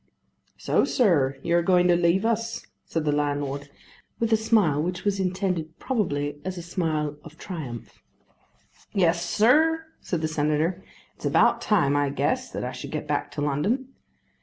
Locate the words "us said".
2.25-3.05